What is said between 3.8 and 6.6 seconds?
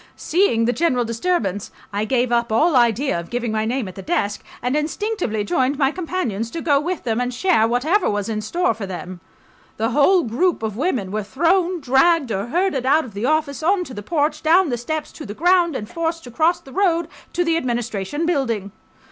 at the desk, and instinctively joined my companions,